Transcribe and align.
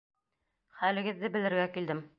Хәлегеҙҙе 0.79 1.33
белергә 1.37 1.69
килдем. 1.79 2.07